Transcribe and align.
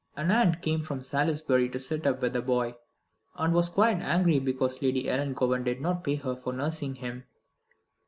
An 0.17 0.31
aunt 0.31 0.63
came 0.63 0.81
from 0.81 1.03
Salisbury 1.03 1.69
to 1.69 1.79
sit 1.79 2.07
up 2.07 2.23
with 2.23 2.33
the 2.33 2.41
boy, 2.41 2.73
and 3.35 3.53
was 3.53 3.69
quite 3.69 4.01
angry 4.01 4.39
because 4.39 4.81
Lady 4.81 5.07
Ellangowan 5.07 5.63
did 5.63 5.79
not 5.79 6.03
pay 6.03 6.15
her 6.15 6.35
for 6.35 6.53
nursing 6.53 6.95
him." 6.95 7.25